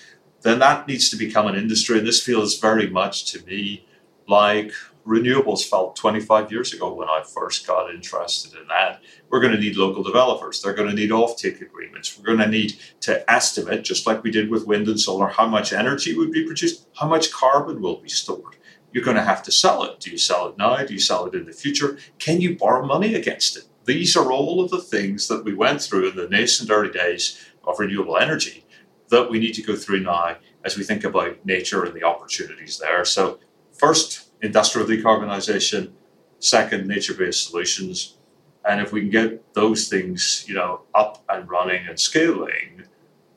[0.43, 1.99] then that needs to become an industry.
[1.99, 3.87] And this feels very much to me
[4.29, 4.73] like
[5.07, 9.01] renewables felt 25 years ago when I first got interested in that.
[9.29, 10.63] We're going to need local developers.
[10.63, 12.17] They're going to need offtake agreements.
[12.17, 15.49] We're going to need to estimate, just like we did with wind and solar, how
[15.49, 18.57] much energy would be produced, how much carbon will be stored
[18.93, 20.01] you're going to have to sell it.
[20.01, 20.77] Do you sell it now?
[20.85, 21.99] Do you sell it in the future?
[22.19, 23.65] Can you borrow money against it?
[23.85, 27.45] These are all of the things that we went through in the nascent early days
[27.65, 28.65] of renewable energy
[29.09, 32.79] that we need to go through now as we think about nature and the opportunities
[32.79, 33.05] there.
[33.05, 33.41] So,
[33.73, 35.93] first, industrial decarbonisation.
[36.39, 38.17] Second, nature-based solutions.
[38.65, 42.85] And if we can get those things, you know, up and running and scaling,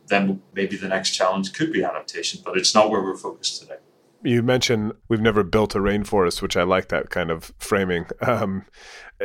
[0.07, 2.41] then maybe the next challenge could be adaptation.
[2.43, 3.77] But it's not where we're focused today
[4.25, 8.05] you mentioned we've never built a rainforest, which I like that kind of framing.
[8.25, 8.65] Um,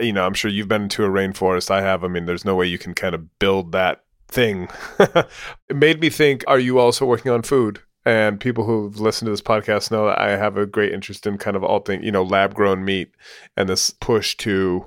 [0.00, 1.70] you know, I'm sure you've been to a rainforest.
[1.70, 2.04] I have.
[2.04, 4.68] I mean, there's no way you can kind of build that thing.
[5.00, 7.80] it made me think: Are you also working on food?
[8.06, 11.38] And people who've listened to this podcast know that I have a great interest in
[11.38, 13.14] kind of all things, you know, lab grown meat
[13.56, 14.86] and this push to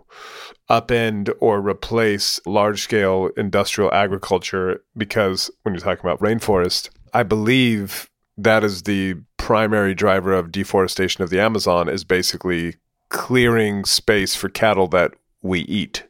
[0.69, 4.84] upend or replace large scale industrial agriculture.
[4.95, 11.24] Because when you're talking about rainforest, I believe that is the primary driver of deforestation
[11.24, 12.76] of the Amazon is basically
[13.10, 16.04] clearing space for cattle that we eat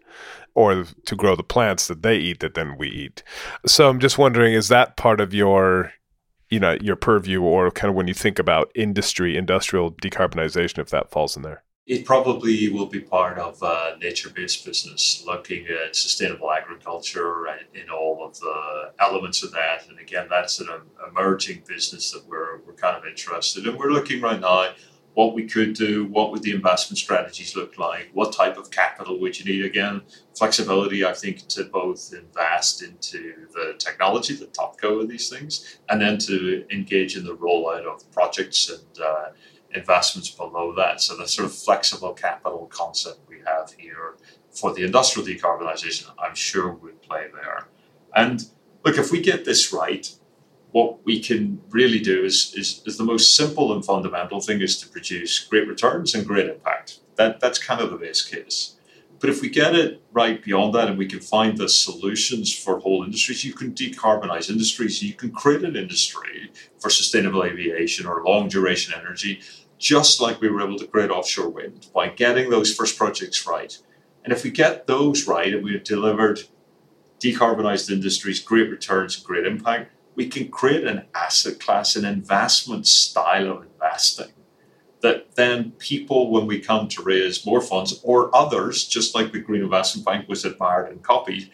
[0.56, 3.24] or to grow the plants that they eat that then we eat.
[3.66, 5.94] So I'm just wondering is that part of your
[6.50, 10.90] you know your purview or kind of when you think about industry industrial decarbonization if
[10.92, 11.64] that falls in there?
[11.86, 17.89] It probably will be part of a nature-based business, looking at sustainable agriculture and in
[17.89, 19.89] all of the elements of that.
[19.89, 20.69] And again, that's an
[21.10, 23.78] emerging business that we're we're kind of interested in.
[23.78, 24.72] We're looking right now
[25.13, 29.19] what we could do, what would the investment strategies look like, what type of capital
[29.19, 29.63] would you need?
[29.63, 30.02] Again,
[30.36, 35.78] flexibility, I think, to both invest into the technology, the top go of these things,
[35.89, 39.26] and then to engage in the rollout of projects and uh,
[39.74, 41.02] investments below that.
[41.02, 44.16] So the sort of flexible capital concept we have here
[44.52, 47.68] for the industrial decarbonisation, I'm sure would play there.
[48.16, 48.46] And
[48.86, 50.14] look, if we get this right,
[50.72, 54.80] what we can really do is, is, is the most simple and fundamental thing is
[54.82, 57.00] to produce great returns and great impact.
[57.16, 58.76] That, that's kind of the base case.
[59.20, 62.80] But if we get it right beyond that and we can find the solutions for
[62.80, 68.22] whole industries, you can decarbonize industries, you can create an industry for sustainable aviation or
[68.24, 69.40] long duration energy
[69.78, 73.78] just like we were able to create offshore wind by getting those first projects right.
[74.24, 76.42] And if we get those right and we've delivered
[77.20, 83.50] decarbonized industries, great returns, great impact, we can create an asset class, an investment style
[83.50, 84.34] of investing
[85.04, 89.40] that then people, when we come to raise more funds or others, just like the
[89.40, 91.52] Green Investment Bank was admired and copied,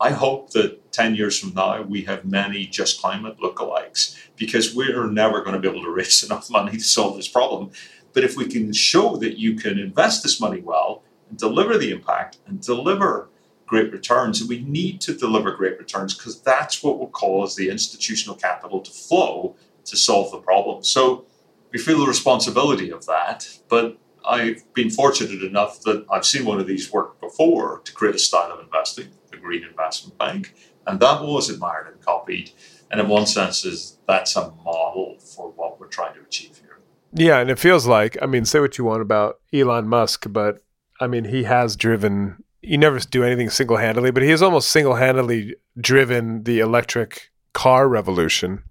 [0.00, 5.08] I hope that 10 years from now, we have many just climate lookalikes because we're
[5.10, 7.70] never going to be able to raise enough money to solve this problem.
[8.12, 11.90] But if we can show that you can invest this money well and deliver the
[11.90, 13.28] impact and deliver
[13.66, 17.68] great returns, and we need to deliver great returns because that's what will cause the
[17.68, 20.82] institutional capital to flow to solve the problem.
[20.82, 21.26] So
[21.72, 26.60] we feel the responsibility of that, but I've been fortunate enough that I've seen one
[26.60, 30.54] of these work before to create a style of investing the Green Investment Bank.
[30.86, 32.50] And that was admired and copied.
[32.90, 36.80] And in one sense, is that's a model for what we're trying to achieve here.
[37.12, 40.62] Yeah, and it feels like I mean, say what you want about Elon Musk, but
[41.00, 42.42] I mean, he has driven.
[42.62, 47.30] You never do anything single handedly, but he has almost single handedly driven the electric
[47.52, 48.62] car revolution.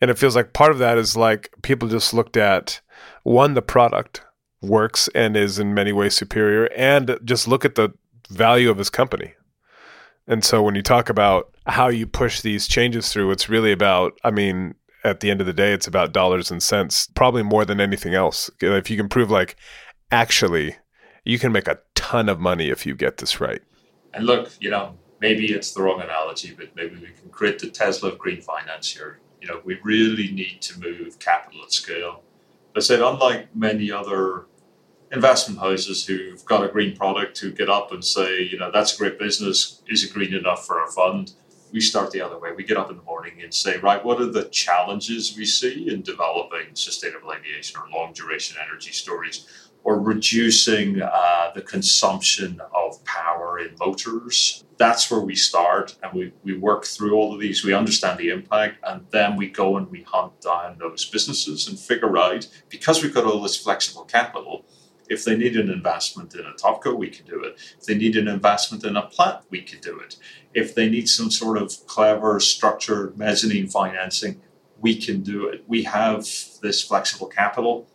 [0.00, 2.80] And it feels like part of that is like people just looked at
[3.22, 4.22] one, the product
[4.60, 7.92] works and is in many ways superior, and just look at the
[8.30, 9.34] value of his company.
[10.26, 14.18] And so when you talk about how you push these changes through, it's really about,
[14.22, 17.64] I mean, at the end of the day, it's about dollars and cents, probably more
[17.64, 18.50] than anything else.
[18.60, 19.56] If you can prove, like,
[20.12, 20.76] actually,
[21.24, 23.62] you can make a ton of money if you get this right.
[24.14, 27.68] And look, you know, maybe it's the wrong analogy, but maybe we can create the
[27.70, 29.18] Tesla of green finance here.
[29.40, 32.22] You know, we really need to move capital at scale.
[32.76, 34.46] I said, unlike many other
[35.12, 38.94] investment houses who've got a green product who get up and say, you know, that's
[38.94, 39.82] a great business.
[39.86, 41.32] Is it green enough for our fund?
[41.70, 42.52] We start the other way.
[42.52, 45.88] We get up in the morning and say, right, what are the challenges we see
[45.90, 49.42] in developing sustainable aviation or long duration energy storage?
[49.84, 54.64] or reducing uh, the consumption of power in motors.
[54.76, 57.64] That's where we start and we, we work through all of these.
[57.64, 61.78] We understand the impact and then we go and we hunt down those businesses and
[61.78, 64.64] figure out, because we've got all this flexible capital,
[65.12, 67.58] if they need an investment in a topco, we can do it.
[67.78, 70.16] If they need an investment in a plant, we can do it.
[70.54, 74.40] If they need some sort of clever, structured mezzanine financing,
[74.80, 75.64] we can do it.
[75.66, 76.26] We have
[76.62, 77.86] this flexible capital.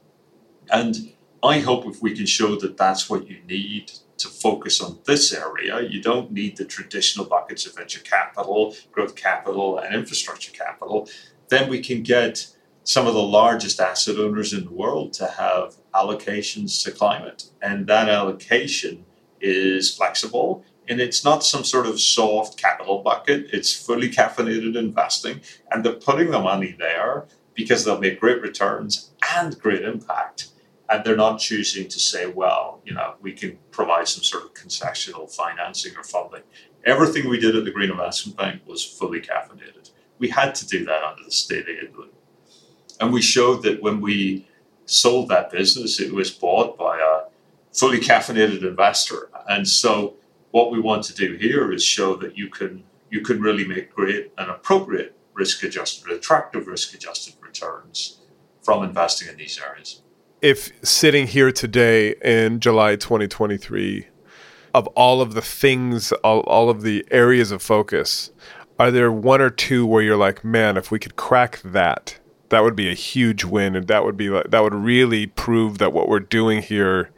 [0.70, 5.00] And I hope if we can show that that's what you need to focus on
[5.06, 10.52] this area, you don't need the traditional buckets of venture capital, growth capital, and infrastructure
[10.52, 11.10] capital,
[11.50, 12.48] then we can get
[12.84, 17.46] some of the largest asset owners in the world to have allocations to climate.
[17.62, 19.06] And that allocation
[19.42, 25.42] is flexible and it's not some sort of soft capital bucket, it's fully caffeinated investing.
[25.70, 30.50] And they're putting the money there because they'll make great returns and great impact
[30.90, 34.54] and they're not choosing to say, well, you know, we can provide some sort of
[34.54, 36.44] concessional financing or funding.
[36.86, 39.92] Everything we did at the Green Investment Bank was fully caffeinated.
[40.20, 42.06] We had to do that under the state aid law.
[43.00, 44.48] And we showed that when we
[44.88, 47.30] sold that business, it was bought by a
[47.72, 49.30] fully caffeinated investor.
[49.48, 50.16] And so
[50.52, 53.94] what we want to do here is show that you can you can really make
[53.94, 58.20] great and appropriate risk adjusted, attractive risk adjusted returns
[58.62, 60.02] from investing in these areas
[60.42, 64.08] if sitting here today in July 2023,
[64.74, 68.32] of all of the things, all, all of the areas of focus,
[68.80, 72.64] are there one or two where you're like, man, if we could crack that, that
[72.64, 76.08] would be a huge win, and that would be that would really prove that what
[76.08, 77.12] we're doing here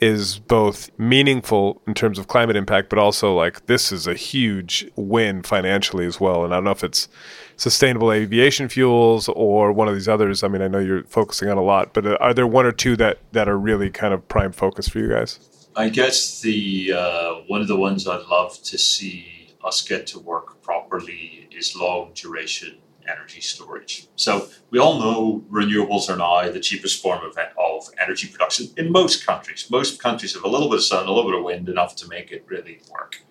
[0.00, 4.88] is both meaningful in terms of climate impact, but also like this is a huge
[4.96, 6.44] win financially as well.
[6.44, 7.08] And I don't know if it's
[7.56, 10.42] sustainable aviation fuels or one of these others.
[10.44, 12.72] I mean, I know you're focusing on a lot, but uh, are there one or
[12.72, 15.40] two that that are really kind of prime focus for you guys?
[15.74, 20.18] I guess the uh, one of the ones I'd love to see us get to
[20.18, 22.78] work properly is long duration
[23.08, 24.08] energy storage.
[24.16, 28.92] So we all know renewables are now the cheapest form of, of energy production in
[28.92, 29.68] most countries.
[29.70, 32.08] Most countries have a little bit of sun, a little bit of wind, enough to
[32.08, 33.22] make it really work.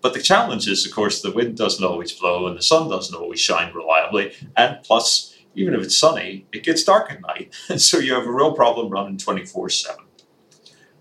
[0.00, 3.16] But the challenge is, of course, the wind doesn't always blow and the sun doesn't
[3.16, 4.34] always shine reliably.
[4.54, 7.54] And plus, even if it's sunny, it gets dark at night.
[7.70, 10.04] And so you have a real problem running 24 7.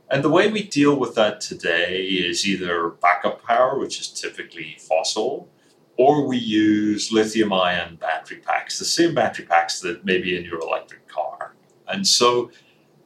[0.09, 4.77] And the way we deal with that today is either backup power, which is typically
[4.79, 5.49] fossil,
[5.97, 10.43] or we use lithium ion battery packs, the same battery packs that may be in
[10.43, 11.53] your electric car.
[11.87, 12.49] And so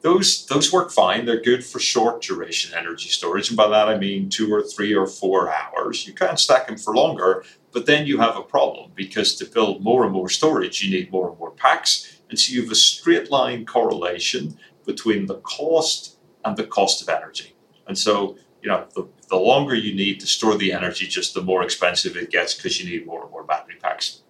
[0.02, 1.24] those those work fine.
[1.24, 4.94] They're good for short duration energy storage, and by that I mean two or three
[4.94, 6.06] or four hours.
[6.06, 9.82] You can't stack them for longer, but then you have a problem because to build
[9.82, 12.76] more and more storage, you need more and more packs, and so you have a
[12.76, 17.56] straight line correlation between the cost and the cost of energy.
[17.86, 21.42] And so you know the, the longer you need to store the energy, just the
[21.42, 24.22] more expensive it gets because you need more and more battery packs.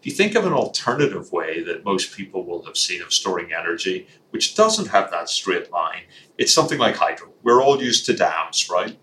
[0.00, 3.52] If you think of an alternative way that most people will have seen of storing
[3.52, 6.02] energy, which doesn't have that straight line,
[6.38, 7.32] it's something like hydro.
[7.42, 8.96] We're all used to dams, right?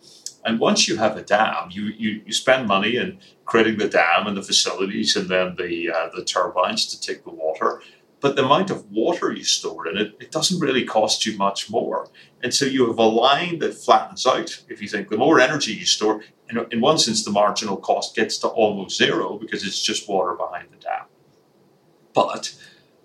[0.46, 4.28] And once you have a dam, you, you, you spend money in creating the dam
[4.28, 7.82] and the facilities and then the, uh, the turbines to take the water.
[8.26, 11.70] But the amount of water you store in it, it doesn't really cost you much
[11.70, 12.10] more.
[12.42, 14.64] And so you have a line that flattens out.
[14.68, 18.16] If you think the more energy you store, in, in one sense, the marginal cost
[18.16, 21.06] gets to almost zero because it's just water behind the dam.
[22.16, 22.56] But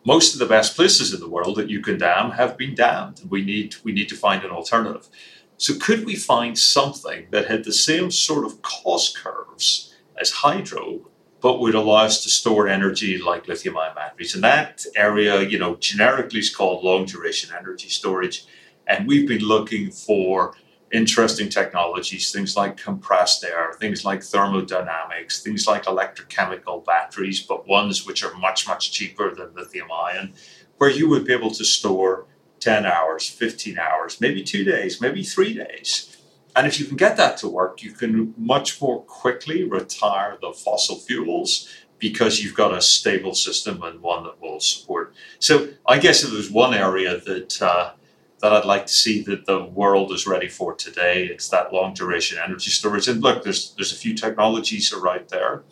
[0.06, 3.20] most of the best places in the world that you can dam have been dammed.
[3.28, 5.10] We need we need to find an alternative.
[5.58, 11.09] So could we find something that had the same sort of cost curves as hydro,
[11.40, 14.34] but would allow us to store energy like lithium ion batteries?
[14.34, 18.44] And that area, you know, generically is called long duration energy storage.
[18.86, 20.54] And we've been looking for
[20.92, 28.06] interesting technologies, things like compressed air, things like thermodynamics, things like electrochemical batteries, but ones
[28.06, 30.32] which are much, much cheaper than lithium ion,
[30.78, 32.26] where you would be able to store
[32.58, 36.16] 10 hours, 15 hours, maybe two days, maybe three days.
[36.56, 40.52] And if you can get that to work, you can much more quickly retire the
[40.52, 45.14] fossil fuels because you've got a stable system and one that will support.
[45.38, 47.92] So I guess if there's one area that uh,
[48.40, 51.92] that I'd like to see that the world is ready for today, it's that long
[51.92, 53.06] duration energy storage.
[53.06, 55.62] And look, there's there's a few technologies are right there,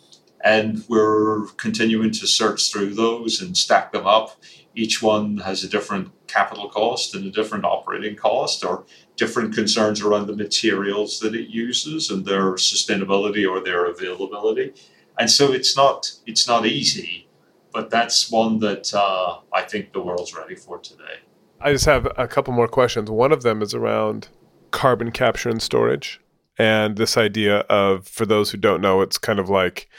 [0.43, 4.37] and we're continuing to search through those and stack them up.
[4.79, 10.01] Each one has a different capital cost and a different operating cost, or different concerns
[10.01, 14.73] around the materials that it uses and their sustainability or their availability
[15.19, 17.27] and so it's not it's not easy,
[17.73, 21.19] but that's one that uh, I think the world's ready for today.
[21.61, 23.11] I just have a couple more questions.
[23.11, 24.29] One of them is around
[24.71, 26.21] carbon capture and storage,
[26.57, 29.89] and this idea of for those who don't know, it's kind of like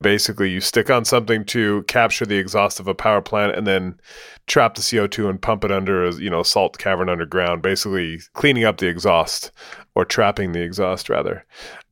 [0.00, 3.98] basically you stick on something to capture the exhaust of a power plant and then
[4.46, 8.64] trap the CO2 and pump it under a you know salt cavern underground basically cleaning
[8.64, 9.50] up the exhaust
[9.94, 11.44] or trapping the exhaust rather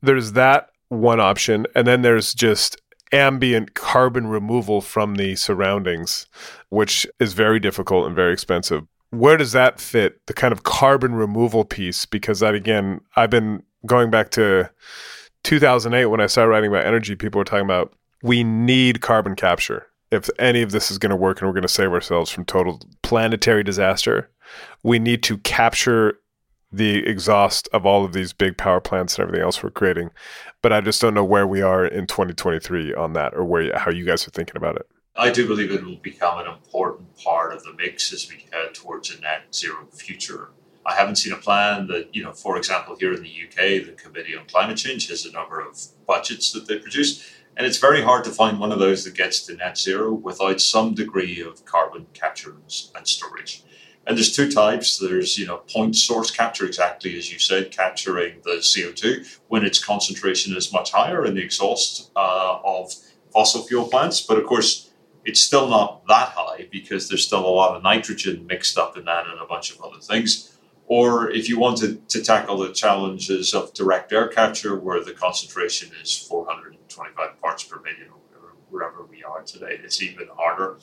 [0.03, 1.67] there's that one option.
[1.75, 2.81] And then there's just
[3.13, 6.27] ambient carbon removal from the surroundings,
[6.71, 8.85] which is very difficult and very expensive.
[9.11, 12.05] Where does that fit, the kind of carbon removal piece?
[12.05, 14.71] Because that, again, I've been going back to
[15.47, 19.87] 2008 when I started writing about energy, people were talking about we need carbon capture.
[20.11, 22.45] If any of this is going to work and we're going to save ourselves from
[22.45, 24.29] total planetary disaster,
[24.83, 26.19] we need to capture
[26.73, 30.11] the exhaust of all of these big power plants and everything else we're creating.
[30.63, 33.93] But I just don't know where we are in 2023 on that or where how
[33.93, 34.89] you guys are thinking about it.
[35.15, 38.75] I do believe it will become an important part of the mix as we head
[38.75, 40.51] towards a net zero future.
[40.87, 43.97] I haven't seen a plan that, you know, for example, here in the UK, the
[43.97, 47.29] Committee on Climate Change has a number of budgets that they produce.
[47.57, 50.61] And it's very hard to find one of those that gets to net zero without
[50.61, 52.55] some degree of carbon capture
[52.95, 53.65] and storage.
[54.07, 54.99] And there's two types.
[54.99, 59.83] There's, you know, point source capture, exactly as you said, capturing the CO2 when its
[59.83, 62.95] concentration is much higher in the exhaust uh, of
[63.33, 64.21] fossil fuel plants.
[64.21, 64.91] But of course,
[65.25, 69.05] it's still not that high because there's still a lot of nitrogen mixed up in
[69.07, 70.56] that and a bunch of other things.
[70.89, 75.91] Or if you wanted to tackle the challenges of direct air capture, where the concentration
[76.01, 80.79] is 425 parts per million, or wherever we are today, it's even harder.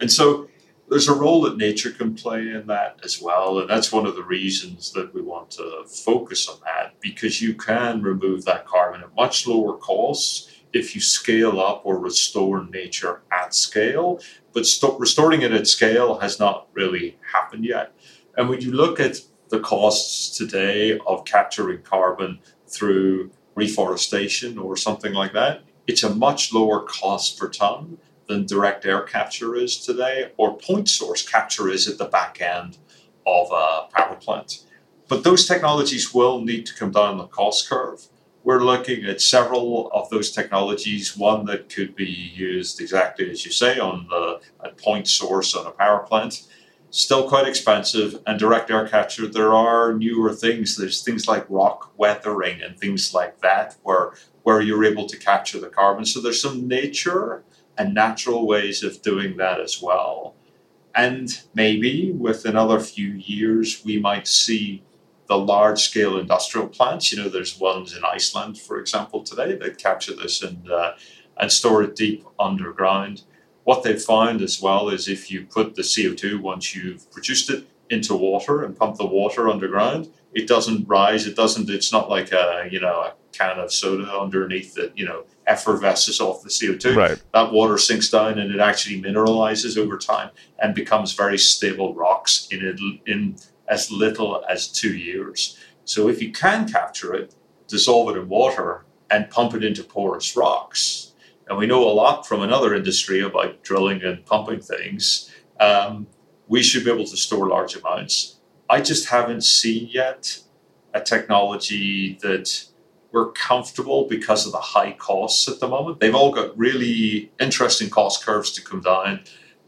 [0.00, 0.48] And so
[0.88, 3.58] there's a role that nature can play in that as well.
[3.58, 7.54] And that's one of the reasons that we want to focus on that because you
[7.54, 13.22] can remove that carbon at much lower costs if you scale up or restore nature
[13.32, 14.20] at scale.
[14.52, 17.94] But st- restoring it at scale has not really happened yet.
[18.36, 19.20] And when you look at
[19.54, 26.52] the costs today of capturing carbon through reforestation or something like that, it's a much
[26.52, 31.86] lower cost per ton than direct air capture is today, or point source capture is
[31.86, 32.78] at the back end
[33.26, 34.64] of a power plant.
[35.06, 38.08] But those technologies will need to come down the cost curve.
[38.42, 41.16] We're looking at several of those technologies.
[41.16, 45.66] One that could be used exactly as you say on the at point source on
[45.66, 46.42] a power plant.
[46.96, 48.22] Still quite expensive.
[48.24, 50.76] And direct air capture, there are newer things.
[50.76, 54.12] There's things like rock weathering and things like that, where
[54.44, 56.04] where you're able to capture the carbon.
[56.04, 57.42] So there's some nature
[57.76, 60.36] and natural ways of doing that as well.
[60.94, 64.84] And maybe with another few years, we might see
[65.26, 67.10] the large scale industrial plants.
[67.10, 70.92] You know, there's ones in Iceland, for example, today that capture this and, uh,
[71.36, 73.22] and store it deep underground.
[73.64, 77.66] What they've found as well is if you put the CO2 once you've produced it
[77.90, 81.26] into water and pump the water underground, it doesn't rise.
[81.26, 85.04] It doesn't, it's not like a, you know, a can of soda underneath that, you
[85.04, 86.96] know, effervesces off the CO2.
[86.96, 87.22] Right.
[87.32, 92.48] That water sinks down and it actually mineralizes over time and becomes very stable rocks
[92.50, 93.36] in it, in
[93.68, 95.58] as little as two years.
[95.84, 97.34] So if you can capture it,
[97.68, 101.12] dissolve it in water, and pump it into porous rocks,
[101.48, 105.30] and we know a lot from another industry about drilling and pumping things,
[105.60, 106.06] um,
[106.48, 108.38] we should be able to store large amounts.
[108.68, 110.38] I just haven't seen yet
[110.94, 112.66] a technology that
[113.12, 116.00] we're comfortable because of the high costs at the moment.
[116.00, 119.20] They've all got really interesting cost curves to come down,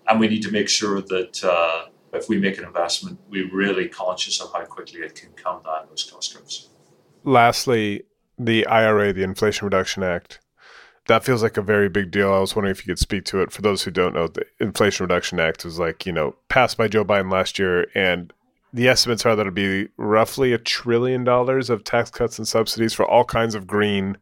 [0.08, 3.88] and we need to make sure that uh, if we make an investment, we're really
[3.88, 6.70] conscious of how quickly it can come down those cost curves.
[7.24, 8.02] Lastly,
[8.38, 10.40] the IRA, the Inflation Reduction Act.
[11.08, 12.32] That feels like a very big deal.
[12.32, 13.52] I was wondering if you could speak to it.
[13.52, 16.88] For those who don't know, the Inflation Reduction Act was like, you know, passed by
[16.88, 18.32] Joe Biden last year and
[18.72, 22.92] The estimates are that it'll be roughly a trillion dollars of tax cuts and subsidies
[22.92, 24.18] for all kinds of green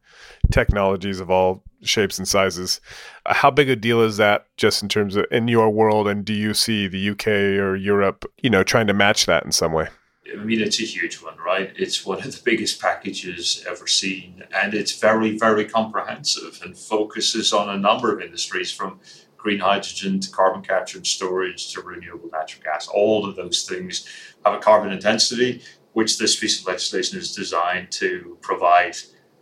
[0.52, 2.80] technologies of all shapes and sizes.
[3.26, 6.06] How big a deal is that just in terms of in your world?
[6.06, 7.26] And do you see the UK
[7.58, 9.88] or Europe, you know, trying to match that in some way?
[10.32, 11.72] I mean, it's a huge one, right?
[11.76, 17.52] It's one of the biggest packages ever seen, and it's very, very comprehensive and focuses
[17.52, 19.00] on a number of industries from
[19.36, 22.88] green hydrogen to carbon capture and storage to renewable natural gas.
[22.88, 24.08] All of those things
[24.44, 25.62] have a carbon intensity,
[25.92, 28.96] which this piece of legislation is designed to provide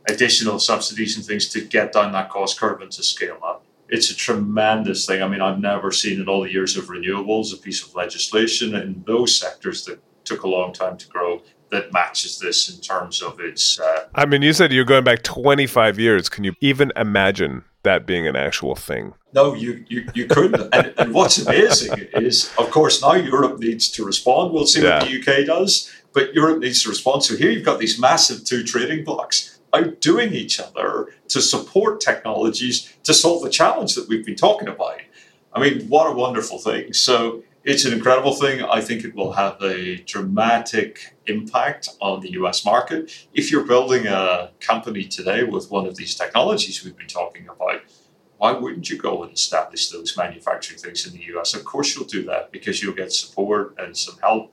[0.09, 3.65] additional subsidies and things to get down that cost curve and to scale up.
[3.89, 5.23] It's a tremendous thing.
[5.23, 8.75] I mean, I've never seen in all the years of renewables a piece of legislation
[8.75, 13.23] in those sectors that took a long time to grow that matches this in terms
[13.23, 13.81] of its.
[13.81, 16.29] Uh, I mean, you said you're going back 25 years.
[16.29, 19.15] Can you even imagine that being an actual thing?
[19.33, 20.69] No, you you, you couldn't.
[20.75, 24.53] and, and, what's amazing is, of course, now Europe needs to respond.
[24.53, 24.99] We'll see yeah.
[24.99, 27.25] what the UK does, but Europe needs to respond.
[27.25, 32.93] So here you've got these massive two trading blocs outdoing each other to support technologies
[33.05, 35.01] to solve the challenge that we've been talking about.
[35.55, 36.93] I mean, what a wonderful thing.
[36.93, 38.63] So it's an incredible thing.
[38.63, 43.27] I think it will have a dramatic impact on the US market.
[43.33, 47.83] If you're building a company today with one of these technologies we've been talking about,
[48.39, 51.55] why wouldn't you go and establish those manufacturing things in the US?
[51.55, 54.53] Of course, you'll do that because you'll get support and some help.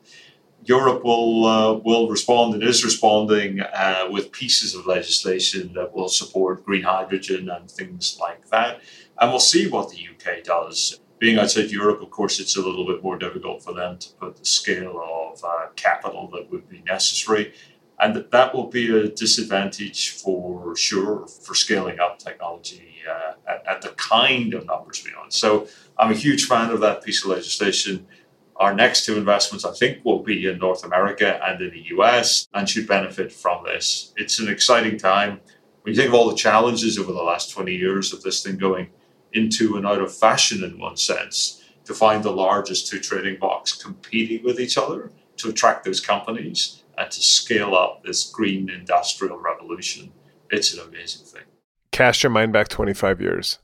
[0.66, 6.10] Europe will uh, will respond and is responding uh, with pieces of legislation that will
[6.10, 8.82] support green hydrogen and things like that.
[9.18, 12.86] And we'll see what the UK does being outside Europe, of course, it's a little
[12.86, 16.82] bit more difficult for them to put the scale of uh, capital that would be
[16.86, 17.53] necessary.
[17.99, 23.67] And that, that will be a disadvantage for sure for scaling up technology uh, at,
[23.67, 25.34] at, the kind of numbers we want.
[25.34, 25.67] So
[25.97, 28.07] I'm a huge fan of that piece of legislation.
[28.55, 32.47] Our next two investments, I think, will be in North America and in the US
[32.53, 34.13] and should benefit from this.
[34.15, 35.41] It's an exciting time.
[35.82, 38.57] When you think of all the challenges over the last 20 years of this thing
[38.57, 38.89] going,
[39.34, 43.73] into and out of fashion in one sense to find the largest two trading blocs
[43.73, 49.39] competing with each other to attract those companies and to scale up this green industrial
[49.39, 50.11] revolution.
[50.51, 51.43] It's an amazing thing.
[51.91, 53.59] Cast your mind back 25 years.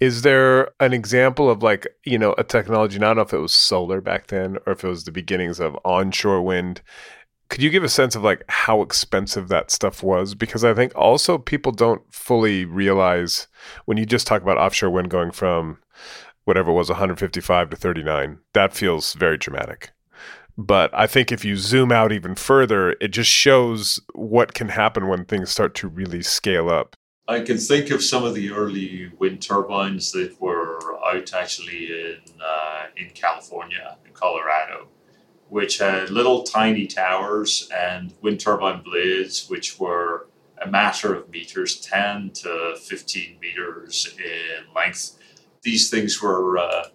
[0.00, 3.38] Is there an example of like, you know, a technology, I don't know if it
[3.38, 6.82] was solar back then or if it was the beginnings of onshore wind
[7.48, 10.34] could you give a sense of like how expensive that stuff was?
[10.34, 13.48] Because i think also people don't fully realize
[13.86, 15.78] when you just talk about offshore wind going from
[16.44, 19.90] whatever it was 155 to 39 that feels very dramatic.
[20.56, 25.08] But i think if you zoom out even further it just shows what can happen
[25.08, 26.96] when things start to really scale up.
[27.30, 32.20] I can think of some of the early wind turbines that were out actually in
[32.42, 34.88] uh, in california in colorado
[35.48, 40.26] which had little tiny towers and wind turbine blades, which were
[40.60, 45.18] a matter of meters, 10 to 15 meters in length.
[45.62, 46.88] These things were uh,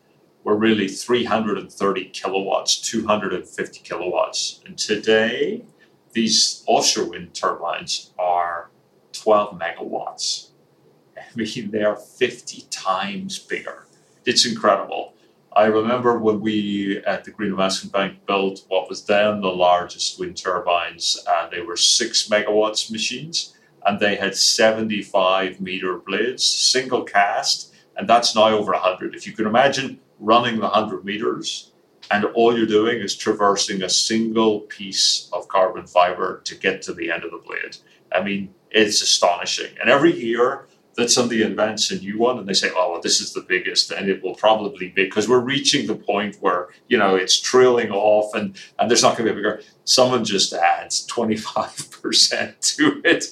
[0.43, 4.61] were really 330 kilowatts, 250 kilowatts.
[4.65, 5.63] And today,
[6.11, 8.69] these offshore wind turbines are
[9.13, 10.49] 12 megawatts.
[11.17, 13.87] I mean, they are 50 times bigger.
[14.25, 15.13] It's incredible.
[15.55, 20.19] I remember when we at the Green Investment Bank built what was then the largest
[20.19, 27.03] wind turbines, and they were six megawatts machines, and they had 75 meter blades, single
[27.03, 29.13] cast, and that's now over 100.
[29.13, 31.71] If you can imagine running the 100 meters,
[32.09, 36.93] and all you're doing is traversing a single piece of carbon fiber to get to
[36.93, 37.77] the end of the blade.
[38.11, 39.77] I mean, it's astonishing.
[39.79, 40.65] And every year,
[40.95, 43.91] that somebody invents a new one and they say, oh, well, this is the biggest
[43.91, 47.91] and it will probably be because we're reaching the point where, you know, it's trailing
[47.91, 49.61] off and, and there's not going to be a bigger.
[49.85, 53.25] Someone just adds 25% to it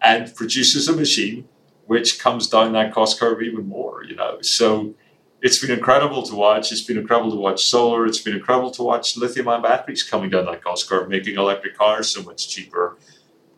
[0.00, 1.48] and produces a machine
[1.86, 4.38] which comes down that cost curve even more, you know.
[4.42, 4.94] So
[5.40, 6.70] it's been incredible to watch.
[6.70, 8.06] It's been incredible to watch solar.
[8.06, 11.78] It's been incredible to watch lithium ion batteries coming down that cost curve, making electric
[11.78, 12.98] cars so much cheaper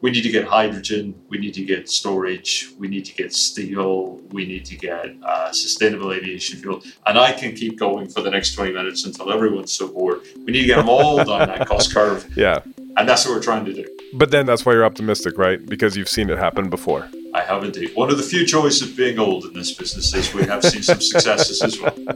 [0.01, 4.17] we need to get hydrogen, we need to get storage, we need to get steel,
[4.31, 6.83] we need to get uh, sustainable aviation fuel.
[7.07, 10.21] And I can keep going for the next 20 minutes until everyone's so bored.
[10.37, 12.27] We need to get them all down that cost curve.
[12.37, 12.61] Yeah.
[12.97, 13.87] And that's what we're trying to do.
[14.15, 15.65] But then that's why you're optimistic, right?
[15.65, 17.09] Because you've seen it happen before.
[17.35, 17.95] I have indeed.
[17.95, 20.83] One of the few joys of being old in this business is we have seen
[20.83, 21.97] some successes as well.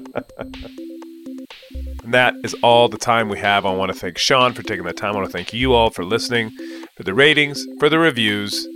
[2.04, 3.64] And that is all the time we have.
[3.64, 5.14] I want to thank Shaun for taking the time.
[5.14, 6.52] I want to thank you all for listening
[6.96, 8.66] for the ratings, for the reviews,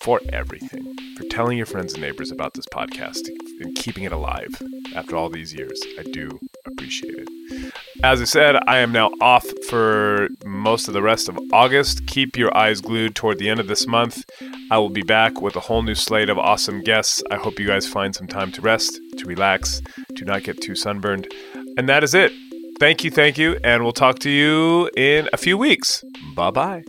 [0.00, 3.28] for everything, for telling your friends and neighbors about this podcast
[3.60, 4.48] and keeping it alive
[4.94, 5.80] after all these years.
[5.98, 7.72] I do appreciate it.
[8.02, 12.06] As I said, I am now off for most of the rest of August.
[12.06, 14.24] Keep your eyes glued toward the end of this month.
[14.70, 17.22] I will be back with a whole new slate of awesome guests.
[17.30, 19.82] I hope you guys find some time to rest, to relax,
[20.16, 21.28] to not get too sunburned.
[21.76, 22.32] And that is it.
[22.78, 26.02] Thank you, thank you, and we'll talk to you in a few weeks.
[26.34, 26.82] Bye bye.